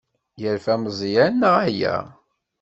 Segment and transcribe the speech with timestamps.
[0.41, 1.95] Yerfa Meẓyan, neɣ ala?